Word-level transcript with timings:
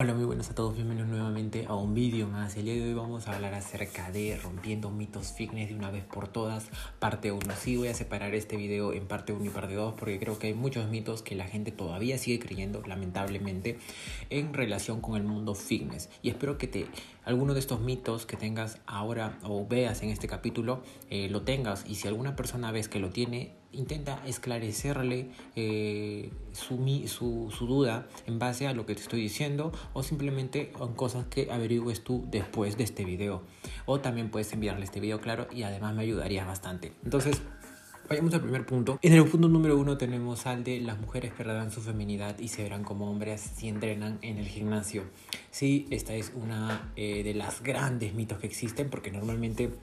Hola, 0.00 0.14
muy 0.14 0.26
buenas 0.26 0.48
a 0.48 0.54
todos, 0.54 0.76
bienvenidos 0.76 1.08
nuevamente 1.08 1.66
a 1.66 1.74
un 1.74 1.92
vídeo 1.92 2.28
más. 2.28 2.56
El 2.56 2.66
día 2.66 2.74
de 2.74 2.84
hoy 2.84 2.94
vamos 2.94 3.26
a 3.26 3.34
hablar 3.34 3.52
acerca 3.54 4.12
de 4.12 4.38
rompiendo 4.40 4.92
mitos 4.92 5.32
fitness 5.32 5.70
de 5.70 5.74
una 5.74 5.90
vez 5.90 6.04
por 6.04 6.28
todas, 6.28 6.68
parte 7.00 7.32
1. 7.32 7.40
Sí, 7.58 7.76
voy 7.76 7.88
a 7.88 7.94
separar 7.94 8.32
este 8.36 8.56
video 8.56 8.92
en 8.92 9.08
parte 9.08 9.32
1 9.32 9.44
y 9.46 9.48
parte 9.48 9.74
2 9.74 9.94
porque 9.98 10.20
creo 10.20 10.38
que 10.38 10.46
hay 10.46 10.54
muchos 10.54 10.88
mitos 10.88 11.22
que 11.22 11.34
la 11.34 11.48
gente 11.48 11.72
todavía 11.72 12.16
sigue 12.16 12.38
creyendo, 12.38 12.80
lamentablemente, 12.86 13.80
en 14.30 14.54
relación 14.54 15.00
con 15.00 15.16
el 15.16 15.24
mundo 15.24 15.56
fitness. 15.56 16.10
Y 16.22 16.28
espero 16.28 16.58
que 16.58 16.68
te 16.68 16.86
alguno 17.24 17.52
de 17.52 17.58
estos 17.58 17.80
mitos 17.80 18.24
que 18.24 18.36
tengas 18.36 18.78
ahora 18.86 19.36
o 19.42 19.66
veas 19.66 20.04
en 20.04 20.10
este 20.10 20.28
capítulo 20.28 20.80
eh, 21.10 21.28
lo 21.28 21.42
tengas 21.42 21.84
y 21.88 21.96
si 21.96 22.06
alguna 22.06 22.36
persona 22.36 22.70
ves 22.70 22.88
que 22.88 23.00
lo 23.00 23.10
tiene 23.10 23.57
intenta 23.72 24.22
esclarecerle 24.26 25.30
eh, 25.56 26.30
su, 26.52 26.78
su, 27.06 27.66
duda 27.66 28.08
en 28.26 28.38
base 28.38 28.66
a 28.66 28.72
lo 28.72 28.86
que 28.86 28.94
te 28.94 29.02
estoy 29.02 29.20
diciendo 29.20 29.72
o 29.92 30.02
simplemente 30.02 30.72
en 30.80 30.94
cosas 30.94 31.26
que 31.26 31.50
averigües 31.50 32.02
tú 32.02 32.24
después 32.30 32.76
de 32.76 32.84
este 32.84 33.04
video. 33.04 33.42
O 33.86 34.00
también 34.00 34.30
puedes 34.30 34.52
enviarle 34.52 34.84
este 34.84 35.00
video 35.00 35.20
claro 35.20 35.48
y 35.52 35.62
además 35.62 35.94
me 35.94 36.02
ayudaría 36.02 36.44
bastante. 36.44 36.92
Entonces, 37.04 37.42
Vayamos 38.08 38.32
al 38.32 38.40
primer 38.40 38.64
punto. 38.64 38.98
En 39.02 39.12
el 39.12 39.26
punto 39.26 39.48
número 39.48 39.76
uno 39.76 39.98
tenemos 39.98 40.46
al 40.46 40.64
de 40.64 40.80
las 40.80 40.98
mujeres 40.98 41.30
perderán 41.30 41.70
su 41.70 41.82
feminidad 41.82 42.38
y 42.38 42.48
se 42.48 42.62
verán 42.62 42.82
como 42.82 43.10
hombres 43.10 43.38
si 43.56 43.68
entrenan 43.68 44.18
en 44.22 44.38
el 44.38 44.46
gimnasio. 44.46 45.02
Sí, 45.50 45.86
esta 45.90 46.14
es 46.14 46.32
una 46.34 46.90
eh, 46.96 47.22
de 47.22 47.34
las 47.34 47.62
grandes 47.62 48.14
mitos 48.14 48.38
que 48.38 48.46
existen 48.46 48.88
porque 48.88 49.10
normalmente 49.10 49.74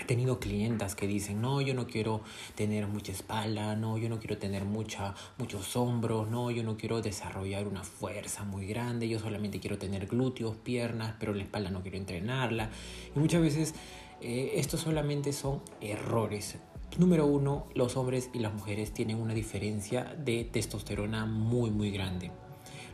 He 0.00 0.04
tenido 0.04 0.38
clientas 0.38 0.94
que 0.94 1.06
dicen, 1.06 1.40
no, 1.40 1.60
yo 1.60 1.74
no 1.74 1.86
quiero 1.86 2.20
tener 2.54 2.86
mucha 2.86 3.12
espalda, 3.12 3.74
no, 3.74 3.98
yo 3.98 4.08
no 4.08 4.18
quiero 4.18 4.38
tener 4.38 4.64
mucha, 4.64 5.14
muchos 5.38 5.76
hombros, 5.76 6.28
no, 6.30 6.50
yo 6.50 6.62
no 6.62 6.76
quiero 6.76 7.02
desarrollar 7.02 7.66
una 7.66 7.82
fuerza 7.82 8.44
muy 8.44 8.66
grande, 8.66 9.08
yo 9.08 9.18
solamente 9.18 9.60
quiero 9.60 9.78
tener 9.78 10.06
glúteos, 10.06 10.56
piernas, 10.56 11.14
pero 11.18 11.34
la 11.34 11.42
espalda 11.42 11.70
no 11.70 11.82
quiero 11.82 11.96
entrenarla. 11.96 12.70
Y 13.14 13.18
muchas 13.18 13.42
veces 13.42 13.74
eh, 14.20 14.52
estos 14.54 14.80
solamente 14.80 15.32
son 15.32 15.62
errores. 15.80 16.56
Número 16.96 17.26
uno, 17.26 17.66
los 17.74 17.96
hombres 17.96 18.30
y 18.32 18.38
las 18.38 18.52
mujeres 18.52 18.92
tienen 18.92 19.18
una 19.18 19.34
diferencia 19.34 20.04
de 20.16 20.44
testosterona 20.44 21.26
muy, 21.26 21.70
muy 21.70 21.90
grande. 21.90 22.30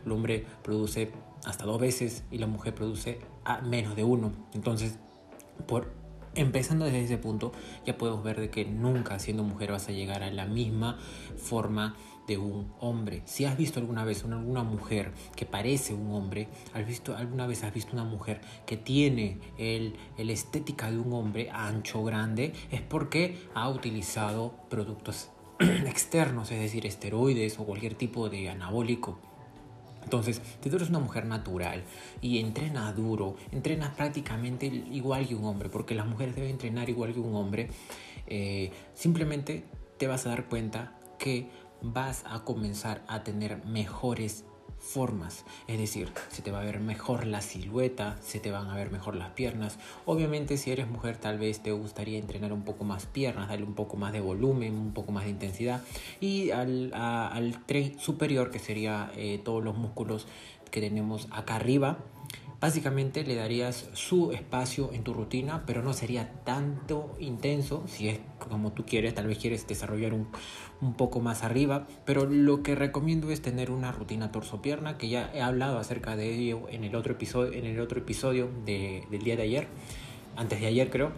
El 0.05 0.11
hombre 0.11 0.45
produce 0.63 1.11
hasta 1.45 1.65
dos 1.65 1.79
veces 1.79 2.23
y 2.31 2.37
la 2.37 2.47
mujer 2.47 2.75
produce 2.75 3.19
a 3.43 3.61
menos 3.61 3.95
de 3.95 4.03
uno. 4.03 4.31
Entonces, 4.53 4.97
por 5.67 6.04
Empezando 6.35 6.83
desde 6.83 7.05
ese 7.05 7.17
punto, 7.17 7.53
ya 7.85 7.97
podemos 7.97 8.21
ver 8.21 8.41
de 8.41 8.49
que 8.49 8.65
nunca 8.65 9.19
siendo 9.19 9.43
mujer 9.43 9.71
vas 9.71 9.87
a 9.87 9.93
llegar 9.93 10.21
a 10.21 10.29
la 10.31 10.45
misma 10.45 10.99
forma 11.37 11.95
de 12.27 12.37
un 12.37 12.73
hombre. 12.79 13.21
Si 13.25 13.45
has 13.45 13.57
visto 13.57 13.79
alguna 13.79 14.03
vez 14.03 14.23
una, 14.25 14.63
mujer 14.63 15.13
que 15.37 15.45
parece 15.45 15.93
un 15.93 16.11
hombre, 16.11 16.49
¿has 16.73 16.85
visto, 16.85 17.15
alguna 17.15 17.47
vez 17.47 17.63
has 17.63 17.73
visto 17.73 17.93
una 17.93 18.03
mujer 18.03 18.41
que 18.65 18.75
tiene 18.75 19.39
el, 19.57 19.95
el 20.17 20.29
estética 20.29 20.91
de 20.91 20.97
un 20.97 21.13
hombre 21.13 21.49
ancho, 21.51 22.03
grande, 22.03 22.51
es 22.69 22.81
porque 22.81 23.47
ha 23.53 23.69
utilizado 23.69 24.55
productos 24.69 25.29
externos, 25.59 26.51
es 26.51 26.59
decir, 26.59 26.85
esteroides 26.85 27.59
o 27.59 27.65
cualquier 27.65 27.95
tipo 27.95 28.27
de 28.27 28.49
anabólico 28.49 29.19
entonces, 30.05 30.39
si 30.61 30.69
tú 30.69 30.75
eres 30.75 30.89
una 30.89 30.99
mujer 30.99 31.25
natural 31.25 31.83
y 32.21 32.39
entrenas 32.39 32.95
duro, 32.95 33.35
entrenas 33.51 33.95
prácticamente 33.95 34.67
igual 34.67 35.27
que 35.27 35.33
un 35.33 35.45
hombre, 35.45 35.67
porque 35.67 35.95
las 35.95 36.05
mujeres 36.05 36.35
deben 36.35 36.51
entrenar 36.51 36.89
igual 36.89 37.11
que 37.11 37.19
un 37.19 37.35
hombre, 37.35 37.69
eh, 38.27 38.71
simplemente 38.93 39.65
te 39.97 40.05
vas 40.07 40.27
a 40.27 40.29
dar 40.29 40.45
cuenta 40.45 40.95
que 41.17 41.49
vas 41.81 42.23
a 42.27 42.43
comenzar 42.43 43.03
a 43.07 43.23
tener 43.23 43.65
mejores 43.65 44.45
formas. 44.79 45.45
Es 45.67 45.77
decir, 45.77 46.11
se 46.29 46.41
te 46.41 46.51
va 46.51 46.61
a 46.61 46.63
ver 46.63 46.79
mejor 46.79 47.25
la 47.25 47.41
silueta, 47.41 48.17
se 48.21 48.39
te 48.39 48.51
van 48.51 48.69
a 48.69 48.75
ver 48.75 48.91
mejor 48.91 49.15
las 49.15 49.31
piernas. 49.31 49.77
Obviamente 50.05 50.57
si 50.57 50.71
eres 50.71 50.87
mujer 50.87 51.17
tal 51.17 51.39
vez 51.39 51.61
te 51.61 51.71
gustaría 51.71 52.19
entrenar 52.19 52.53
un 52.53 52.63
poco 52.63 52.83
más 52.83 53.05
piernas, 53.05 53.49
darle 53.49 53.65
un 53.65 53.75
poco 53.75 53.97
más 53.97 54.13
de 54.13 54.21
volumen, 54.21 54.75
un 54.75 54.93
poco 54.93 55.11
más 55.11 55.25
de 55.25 55.31
intensidad. 55.31 55.81
Y 56.19 56.51
al, 56.51 56.93
al 56.93 57.65
tren 57.65 57.99
superior, 57.99 58.51
que 58.51 58.59
sería 58.59 59.11
eh, 59.15 59.39
todos 59.43 59.63
los 59.63 59.75
músculos 59.75 60.27
que 60.71 60.81
tenemos 60.81 61.27
acá 61.31 61.55
arriba, 61.55 61.97
Básicamente 62.65 63.23
le 63.23 63.35
darías 63.35 63.89
su 63.93 64.31
espacio 64.31 64.91
en 64.93 65.03
tu 65.03 65.13
rutina, 65.13 65.63
pero 65.67 65.83
no 65.83 65.93
sería 65.93 66.31
tanto 66.45 67.15
intenso 67.19 67.83
si 67.85 68.07
es 68.07 68.19
como 68.49 68.71
tú 68.71 68.85
quieres, 68.85 69.13
tal 69.13 69.27
vez 69.27 69.37
quieres 69.37 69.67
desarrollar 69.67 70.13
un, 70.13 70.27
un 70.81 70.93
poco 70.93 71.19
más 71.19 71.43
arriba, 71.43 71.87
pero 72.05 72.25
lo 72.25 72.63
que 72.63 72.75
recomiendo 72.75 73.31
es 73.31 73.41
tener 73.41 73.71
una 73.71 73.91
rutina 73.91 74.31
torso-pierna, 74.31 74.97
que 74.97 75.09
ya 75.09 75.31
he 75.33 75.41
hablado 75.41 75.77
acerca 75.77 76.15
de 76.15 76.33
ello 76.33 76.67
en 76.69 76.83
el 76.83 76.95
otro 76.95 77.13
episodio, 77.13 77.53
en 77.53 77.65
el 77.65 77.79
otro 77.79 77.99
episodio 77.99 78.49
de, 78.65 79.03
del 79.09 79.23
día 79.23 79.35
de 79.35 79.43
ayer, 79.43 79.67
antes 80.35 80.59
de 80.59 80.67
ayer 80.67 80.89
creo, 80.89 81.11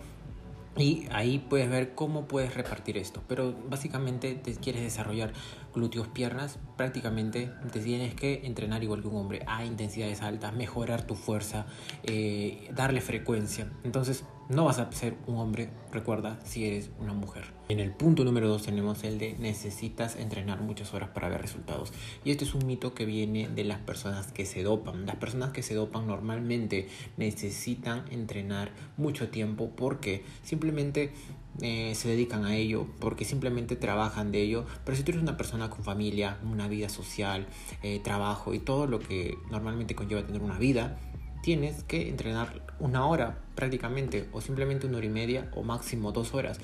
y 0.78 1.08
ahí 1.12 1.40
puedes 1.40 1.70
ver 1.70 1.96
cómo 1.96 2.28
puedes 2.28 2.54
repartir 2.54 2.98
esto. 2.98 3.24
Pero 3.28 3.56
básicamente 3.68 4.36
te 4.36 4.54
quieres 4.56 4.84
desarrollar 4.84 5.34
glúteos, 5.74 6.08
piernas, 6.08 6.60
prácticamente 6.76 7.52
te 7.72 7.80
tienes 7.80 8.14
que 8.14 8.46
entrenar 8.46 8.84
igual 8.84 9.02
que 9.02 9.08
un 9.08 9.16
hombre 9.16 9.44
a 9.48 9.66
intensidades 9.66 10.22
altas, 10.22 10.54
mejorar 10.54 11.06
tu 11.06 11.16
fuerza, 11.16 11.66
eh, 12.04 12.70
darle 12.76 13.02
frecuencia. 13.02 13.72
Entonces 13.84 14.24
no 14.50 14.66
vas 14.66 14.80
a 14.80 14.92
ser 14.92 15.16
un 15.28 15.38
hombre, 15.38 15.70
recuerda, 15.92 16.40
si 16.46 16.66
eres 16.66 16.90
una 17.00 17.14
mujer. 17.14 17.46
En 17.70 17.80
el 17.80 17.92
punto 17.92 18.24
número 18.24 18.48
dos 18.48 18.64
tenemos 18.64 19.04
el 19.04 19.18
de 19.20 19.36
necesitas 19.40 20.16
entrenar 20.16 20.62
muchas 20.62 20.94
horas 20.94 21.10
para 21.10 21.28
ver 21.28 21.42
resultados. 21.42 21.92
Y 22.24 22.32
este 22.32 22.46
es 22.46 22.54
un 22.54 22.66
mito 22.66 22.94
que 22.94 23.06
viene 23.06 23.50
de 23.50 23.66
las 23.66 23.80
personas 23.80 24.32
que 24.32 24.46
se 24.46 24.64
dopan. 24.64 25.06
Las 25.06 25.18
personas 25.18 25.52
que 25.52 25.64
se 25.64 25.76
dopan 25.76 26.08
normalmente 26.08 26.88
necesitan 27.18 28.06
entrenar 28.10 28.72
mucho 28.96 29.30
tiempo 29.30 29.72
porque 29.76 30.24
simplemente 30.44 31.12
eh, 31.62 31.94
se 31.96 32.08
dedican 32.08 32.46
a 32.46 32.56
ello, 32.56 32.88
porque 33.00 33.26
simplemente 33.26 33.76
trabajan 33.76 34.32
de 34.32 34.44
ello. 34.44 34.66
Pero 34.86 34.96
si 34.96 35.04
tú 35.04 35.12
eres 35.12 35.24
una 35.24 35.36
persona 35.36 35.70
con 35.70 35.84
familia, 35.84 36.38
una 36.50 36.70
vida 36.70 36.88
social, 36.88 37.48
eh, 37.84 38.00
trabajo 38.02 38.54
y 38.54 38.60
todo 38.60 38.88
lo 38.88 39.00
que 39.00 39.38
normalmente 39.52 39.94
conlleva 39.94 40.26
tener 40.26 40.42
una 40.42 40.58
vida, 40.58 40.98
tienes 41.48 41.82
que 41.86 42.10
entrenar 42.10 42.62
una 42.78 43.08
hora 43.08 43.38
prácticamente 43.56 44.28
o 44.34 44.42
simplemente 44.42 44.86
una 44.86 44.98
hora 44.98 45.06
y 45.06 45.10
media 45.10 45.50
o 45.56 45.64
máximo 45.64 46.12
dos 46.12 46.34
horas. 46.34 46.60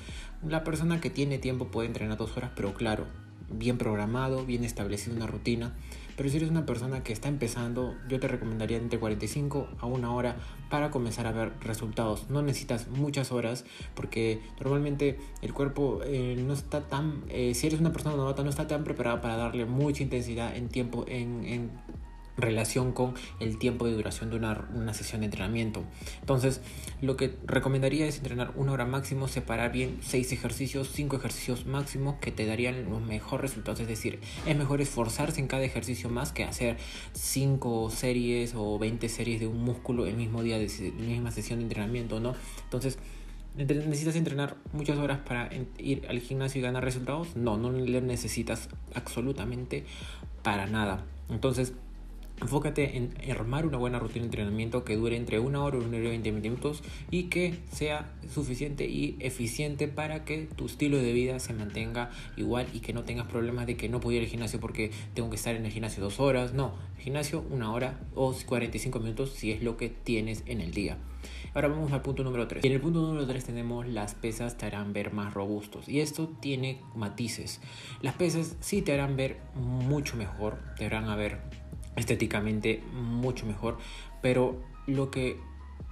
La 0.46 0.62
persona 0.62 1.00
que 1.00 1.08
tiene 1.08 1.38
tiempo 1.38 1.68
puede 1.68 1.86
entrenar 1.86 2.18
dos 2.18 2.36
horas, 2.36 2.50
pero 2.54 2.74
claro, 2.74 3.06
bien 3.48 3.78
programado, 3.78 4.44
bien 4.44 4.62
establecido 4.62 5.16
una 5.16 5.26
rutina. 5.26 5.72
Pero 6.18 6.28
si 6.28 6.36
eres 6.36 6.50
una 6.50 6.66
persona 6.66 7.02
que 7.02 7.14
está 7.14 7.28
empezando, 7.28 7.94
yo 8.10 8.20
te 8.20 8.28
recomendaría 8.28 8.76
entre 8.76 9.00
45 9.00 9.68
a 9.78 9.86
una 9.86 10.14
hora 10.14 10.36
para 10.68 10.90
comenzar 10.90 11.26
a 11.26 11.32
ver 11.32 11.52
resultados. 11.60 12.28
No 12.28 12.42
necesitas 12.42 12.88
muchas 12.88 13.32
horas 13.32 13.64
porque 13.94 14.42
normalmente 14.60 15.18
el 15.40 15.54
cuerpo 15.54 16.00
eh, 16.04 16.36
no 16.46 16.52
está 16.52 16.82
tan, 16.82 17.24
eh, 17.30 17.54
si 17.54 17.68
eres 17.68 17.80
una 17.80 17.90
persona 17.90 18.16
novata, 18.16 18.44
no 18.44 18.50
está 18.50 18.66
tan 18.66 18.84
preparado 18.84 19.22
para 19.22 19.38
darle 19.38 19.64
mucha 19.64 20.02
intensidad 20.02 20.54
en 20.54 20.68
tiempo, 20.68 21.06
en, 21.08 21.46
en 21.46 21.70
relación 22.36 22.92
con 22.92 23.14
el 23.40 23.58
tiempo 23.58 23.86
de 23.86 23.92
duración 23.92 24.30
de 24.30 24.36
una, 24.36 24.68
una, 24.74 24.94
sesión 24.94 25.20
de 25.20 25.26
entrenamiento. 25.26 25.84
Entonces, 26.20 26.60
lo 27.00 27.16
que 27.16 27.36
recomendaría 27.46 28.06
es 28.06 28.18
entrenar 28.18 28.52
una 28.56 28.72
hora 28.72 28.86
máximo, 28.86 29.28
separar 29.28 29.72
bien 29.72 29.98
seis 30.02 30.32
ejercicios, 30.32 30.90
cinco 30.92 31.16
ejercicios 31.16 31.66
máximo 31.66 32.18
que 32.20 32.32
te 32.32 32.46
darían 32.46 32.90
los 32.90 33.02
mejores 33.02 33.50
resultados. 33.50 33.80
Es 33.80 33.88
decir, 33.88 34.20
es 34.46 34.56
mejor 34.56 34.80
esforzarse 34.80 35.40
en 35.40 35.46
cada 35.46 35.64
ejercicio 35.64 36.10
más 36.10 36.32
que 36.32 36.44
hacer 36.44 36.76
cinco 37.12 37.90
series 37.90 38.54
o 38.56 38.78
20 38.78 39.08
series 39.08 39.40
de 39.40 39.46
un 39.46 39.62
músculo 39.62 40.06
el 40.06 40.16
mismo 40.16 40.42
día 40.42 40.58
de 40.58 40.68
la 40.98 41.06
misma 41.06 41.30
sesión 41.30 41.60
de 41.60 41.64
entrenamiento, 41.64 42.20
¿no? 42.20 42.34
Entonces, 42.64 42.98
¿Necesitas 43.56 44.16
entrenar 44.16 44.56
muchas 44.72 44.98
horas 44.98 45.20
para 45.20 45.48
ir 45.78 46.06
al 46.08 46.18
gimnasio 46.18 46.58
y 46.58 46.62
ganar 46.62 46.82
resultados? 46.82 47.36
No, 47.36 47.56
no 47.56 47.70
le 47.70 48.00
necesitas 48.00 48.68
absolutamente 48.94 49.84
para 50.42 50.66
nada. 50.66 51.04
Entonces, 51.30 51.72
Enfócate 52.40 52.96
en 52.96 53.14
armar 53.30 53.64
una 53.64 53.78
buena 53.78 53.98
rutina 53.98 54.22
de 54.22 54.26
entrenamiento 54.26 54.84
que 54.84 54.96
dure 54.96 55.16
entre 55.16 55.38
una 55.38 55.62
hora 55.62 55.78
y 55.78 55.80
una 55.80 55.98
hora 55.98 56.06
y 56.06 56.10
20 56.10 56.32
minutos 56.32 56.82
y 57.10 57.24
que 57.24 57.54
sea 57.70 58.12
suficiente 58.28 58.86
y 58.86 59.16
eficiente 59.20 59.86
para 59.86 60.24
que 60.24 60.48
tu 60.56 60.66
estilo 60.66 60.98
de 60.98 61.12
vida 61.12 61.38
se 61.38 61.52
mantenga 61.54 62.10
igual 62.36 62.66
y 62.72 62.80
que 62.80 62.92
no 62.92 63.04
tengas 63.04 63.28
problemas 63.28 63.66
de 63.66 63.76
que 63.76 63.88
no 63.88 64.00
puedo 64.00 64.16
ir 64.16 64.24
al 64.24 64.28
gimnasio 64.28 64.58
porque 64.58 64.90
tengo 65.14 65.30
que 65.30 65.36
estar 65.36 65.54
en 65.54 65.64
el 65.64 65.72
gimnasio 65.72 66.02
dos 66.02 66.18
horas. 66.18 66.54
No, 66.54 66.74
gimnasio 66.98 67.44
una 67.50 67.72
hora 67.72 68.00
o 68.14 68.34
45 68.34 68.98
minutos 68.98 69.30
si 69.30 69.52
es 69.52 69.62
lo 69.62 69.76
que 69.76 69.88
tienes 69.88 70.42
en 70.46 70.60
el 70.60 70.72
día. 70.72 70.98
Ahora 71.54 71.68
vamos 71.68 71.92
al 71.92 72.02
punto 72.02 72.24
número 72.24 72.48
3. 72.48 72.64
Y 72.64 72.66
en 72.66 72.74
el 72.74 72.80
punto 72.80 73.00
número 73.00 73.26
3 73.26 73.44
tenemos 73.44 73.86
las 73.86 74.14
pesas 74.14 74.58
te 74.58 74.66
harán 74.66 74.92
ver 74.92 75.12
más 75.12 75.34
robustos. 75.34 75.88
Y 75.88 76.00
esto 76.00 76.28
tiene 76.40 76.80
matices. 76.96 77.60
Las 78.02 78.14
pesas 78.14 78.56
sí 78.60 78.82
te 78.82 78.92
harán 78.92 79.16
ver 79.16 79.38
mucho 79.54 80.16
mejor, 80.16 80.58
te 80.76 80.86
harán 80.86 81.16
ver 81.16 81.38
estéticamente 81.96 82.82
mucho 82.92 83.46
mejor, 83.46 83.78
pero 84.22 84.60
lo 84.86 85.10
que 85.10 85.38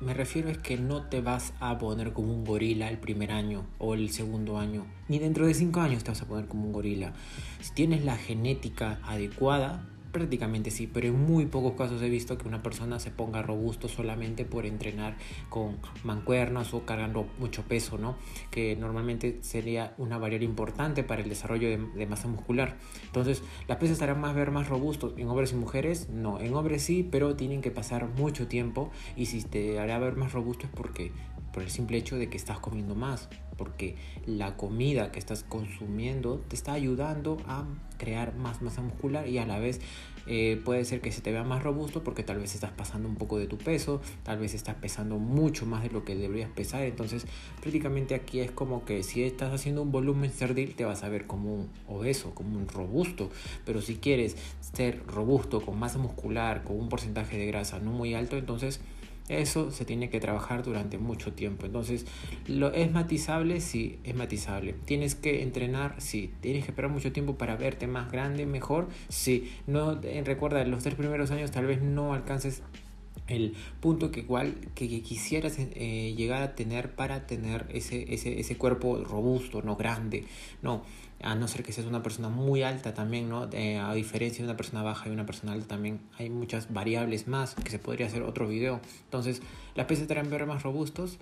me 0.00 0.14
refiero 0.14 0.50
es 0.50 0.58
que 0.58 0.76
no 0.76 1.08
te 1.08 1.20
vas 1.20 1.54
a 1.60 1.78
poner 1.78 2.12
como 2.12 2.32
un 2.32 2.44
gorila 2.44 2.88
el 2.88 2.98
primer 2.98 3.30
año 3.30 3.64
o 3.78 3.94
el 3.94 4.10
segundo 4.10 4.58
año, 4.58 4.84
ni 5.08 5.18
dentro 5.18 5.46
de 5.46 5.54
cinco 5.54 5.80
años 5.80 6.02
te 6.02 6.10
vas 6.10 6.22
a 6.22 6.26
poner 6.26 6.48
como 6.48 6.64
un 6.64 6.72
gorila. 6.72 7.12
Si 7.60 7.72
tienes 7.72 8.04
la 8.04 8.16
genética 8.16 8.98
adecuada, 9.04 9.86
Prácticamente 10.12 10.70
sí, 10.70 10.86
pero 10.86 11.08
en 11.08 11.18
muy 11.24 11.46
pocos 11.46 11.72
casos 11.72 12.02
he 12.02 12.10
visto 12.10 12.36
que 12.36 12.46
una 12.46 12.62
persona 12.62 12.98
se 12.98 13.10
ponga 13.10 13.40
robusto 13.40 13.88
solamente 13.88 14.44
por 14.44 14.66
entrenar 14.66 15.16
con 15.48 15.78
mancuernas 16.04 16.74
o 16.74 16.84
cargando 16.84 17.26
mucho 17.38 17.62
peso, 17.62 17.96
¿no? 17.96 18.16
Que 18.50 18.76
normalmente 18.76 19.38
sería 19.40 19.94
una 19.96 20.18
variable 20.18 20.44
importante 20.44 21.02
para 21.02 21.22
el 21.22 21.30
desarrollo 21.30 21.70
de, 21.70 22.06
masa 22.06 22.28
muscular. 22.28 22.76
Entonces, 23.06 23.42
las 23.68 23.78
pesas 23.78 23.94
estarán 23.94 24.20
más 24.20 24.34
ver 24.34 24.50
más 24.50 24.68
robustos. 24.68 25.14
En 25.16 25.28
hombres 25.28 25.52
y 25.52 25.56
mujeres, 25.56 26.10
no. 26.10 26.38
En 26.40 26.52
hombres 26.52 26.82
sí, 26.82 27.08
pero 27.10 27.34
tienen 27.34 27.62
que 27.62 27.70
pasar 27.70 28.06
mucho 28.06 28.48
tiempo 28.48 28.90
y 29.16 29.26
si 29.26 29.42
te 29.42 29.78
hará 29.78 29.98
ver 29.98 30.16
más 30.16 30.32
robusto 30.32 30.66
es 30.66 30.72
porque 30.74 31.12
por 31.52 31.62
el 31.62 31.70
simple 31.70 31.98
hecho 31.98 32.16
de 32.16 32.28
que 32.28 32.36
estás 32.36 32.58
comiendo 32.58 32.94
más, 32.94 33.28
porque 33.56 33.96
la 34.26 34.56
comida 34.56 35.12
que 35.12 35.18
estás 35.18 35.44
consumiendo 35.44 36.38
te 36.48 36.56
está 36.56 36.72
ayudando 36.72 37.38
a 37.46 37.64
crear 37.98 38.34
más 38.34 38.62
masa 38.62 38.82
muscular 38.82 39.28
y 39.28 39.38
a 39.38 39.46
la 39.46 39.58
vez 39.58 39.80
eh, 40.26 40.60
puede 40.64 40.84
ser 40.84 41.00
que 41.00 41.10
se 41.10 41.20
te 41.20 41.32
vea 41.32 41.42
más 41.42 41.62
robusto 41.62 42.04
porque 42.04 42.22
tal 42.22 42.38
vez 42.38 42.54
estás 42.54 42.70
pasando 42.70 43.08
un 43.08 43.16
poco 43.16 43.38
de 43.38 43.46
tu 43.46 43.58
peso, 43.58 44.00
tal 44.22 44.38
vez 44.38 44.54
estás 44.54 44.76
pesando 44.76 45.18
mucho 45.18 45.66
más 45.66 45.82
de 45.82 45.90
lo 45.90 46.04
que 46.04 46.14
deberías 46.14 46.50
pesar, 46.50 46.82
entonces 46.82 47.26
prácticamente 47.60 48.14
aquí 48.14 48.40
es 48.40 48.50
como 48.50 48.84
que 48.84 49.02
si 49.02 49.22
estás 49.22 49.52
haciendo 49.52 49.82
un 49.82 49.92
volumen 49.92 50.30
cerdil 50.30 50.74
te 50.74 50.84
vas 50.84 51.02
a 51.02 51.08
ver 51.08 51.26
como 51.26 51.54
un 51.54 51.70
obeso, 51.88 52.34
como 52.34 52.56
un 52.56 52.68
robusto, 52.68 53.30
pero 53.64 53.80
si 53.82 53.96
quieres 53.96 54.36
ser 54.72 55.04
robusto 55.06 55.60
con 55.60 55.78
masa 55.78 55.98
muscular, 55.98 56.62
con 56.62 56.78
un 56.78 56.88
porcentaje 56.88 57.36
de 57.36 57.46
grasa 57.46 57.80
no 57.80 57.90
muy 57.90 58.14
alto, 58.14 58.36
entonces 58.36 58.80
eso 59.28 59.70
se 59.70 59.84
tiene 59.84 60.10
que 60.10 60.20
trabajar 60.20 60.62
durante 60.62 60.98
mucho 60.98 61.32
tiempo. 61.32 61.66
Entonces, 61.66 62.06
¿lo 62.46 62.72
es 62.72 62.90
matizable? 62.90 63.60
Sí, 63.60 63.98
es 64.04 64.14
matizable. 64.14 64.74
¿Tienes 64.84 65.14
que 65.14 65.42
entrenar? 65.42 65.94
Sí. 65.98 66.32
¿Tienes 66.40 66.64
que 66.64 66.70
esperar 66.70 66.90
mucho 66.90 67.12
tiempo 67.12 67.36
para 67.36 67.56
verte 67.56 67.86
más 67.86 68.10
grande, 68.10 68.46
mejor? 68.46 68.88
Sí. 69.08 69.52
No, 69.66 70.00
eh, 70.02 70.22
recuerda, 70.24 70.64
los 70.64 70.82
tres 70.82 70.94
primeros 70.94 71.30
años 71.30 71.50
tal 71.50 71.66
vez 71.66 71.82
no 71.82 72.14
alcances 72.14 72.62
el 73.28 73.54
punto 73.80 74.10
que 74.10 74.20
igual 74.20 74.54
que, 74.74 74.88
quisieras 75.02 75.56
eh, 75.58 76.14
llegar 76.16 76.42
a 76.42 76.54
tener 76.54 76.94
para 76.94 77.26
tener 77.26 77.66
ese, 77.70 78.12
ese, 78.12 78.40
ese 78.40 78.56
cuerpo 78.56 79.02
robusto, 79.04 79.62
no 79.62 79.76
grande, 79.76 80.24
no, 80.60 80.82
a 81.22 81.34
no 81.34 81.48
ser 81.48 81.62
que 81.62 81.72
seas 81.72 81.86
una 81.86 82.02
persona 82.02 82.28
muy 82.28 82.62
alta 82.62 82.94
también, 82.94 83.28
¿no? 83.28 83.48
Eh, 83.52 83.78
a 83.78 83.94
diferencia 83.94 84.44
de 84.44 84.50
una 84.50 84.56
persona 84.56 84.82
baja 84.82 85.08
y 85.08 85.12
una 85.12 85.24
persona 85.24 85.52
alta 85.52 85.68
también 85.68 86.00
hay 86.18 86.30
muchas 86.30 86.72
variables 86.72 87.28
más 87.28 87.54
que 87.54 87.70
se 87.70 87.78
podría 87.78 88.06
hacer 88.06 88.22
otro 88.22 88.48
video. 88.48 88.80
Entonces, 89.04 89.40
¿las 89.74 89.86
pesas 89.86 90.06
te 90.06 90.14
harán 90.14 90.30
ver 90.30 90.46
más 90.46 90.62
robustos? 90.62 91.18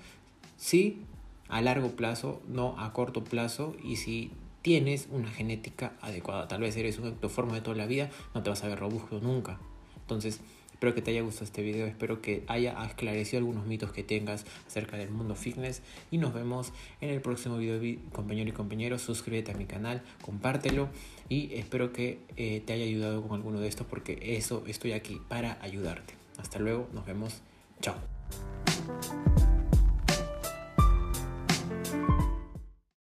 Sí, 0.57 1.03
a 1.49 1.61
largo 1.61 1.91
plazo, 1.91 2.41
no 2.49 2.79
a 2.79 2.93
corto 2.93 3.25
plazo 3.25 3.77
y 3.83 3.97
si 3.97 4.31
tienes 4.63 5.09
una 5.11 5.29
genética 5.31 5.93
adecuada, 6.01 6.49
tal 6.49 6.61
vez 6.61 6.77
eres 6.77 6.99
un 6.99 7.09
ectoformo 7.09 7.55
de 7.55 7.61
toda 7.61 7.77
la 7.77 7.87
vida, 7.87 8.11
no 8.35 8.43
te 8.43 8.51
vas 8.51 8.63
a 8.65 8.69
ver 8.69 8.79
robusto 8.79 9.21
nunca. 9.21 9.59
Entonces, 10.01 10.41
Espero 10.81 10.95
que 10.95 11.03
te 11.03 11.11
haya 11.11 11.21
gustado 11.21 11.45
este 11.45 11.61
video, 11.61 11.87
espero 11.87 12.23
que 12.23 12.43
haya 12.47 12.83
esclarecido 12.87 13.41
algunos 13.41 13.67
mitos 13.67 13.93
que 13.93 14.03
tengas 14.03 14.47
acerca 14.67 14.97
del 14.97 15.11
mundo 15.11 15.35
fitness 15.35 15.83
y 16.11 16.17
nos 16.17 16.33
vemos 16.33 16.73
en 17.03 17.11
el 17.11 17.21
próximo 17.21 17.59
video, 17.59 17.99
compañero 18.13 18.49
y 18.49 18.53
compañero. 18.55 18.99
Suscríbete 18.99 19.53
a 19.53 19.55
mi 19.57 19.67
canal, 19.67 20.01
compártelo 20.23 20.89
y 21.29 21.53
espero 21.53 21.93
que 21.93 22.21
eh, 22.39 22.63
te 22.65 22.73
haya 22.73 22.85
ayudado 22.85 23.21
con 23.21 23.37
alguno 23.37 23.61
de 23.61 23.69
estos 23.69 23.87
porque 23.87 24.19
eso 24.23 24.65
estoy 24.67 24.93
aquí 24.93 25.21
para 25.29 25.59
ayudarte. 25.61 26.15
Hasta 26.39 26.59
luego, 26.59 26.89
nos 26.95 27.05
vemos, 27.05 27.43
chao. 27.83 27.97